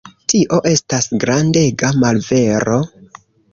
Tio 0.31 0.57
estas 0.69 1.09
grandega 1.25 1.93
malvero. 2.07 2.83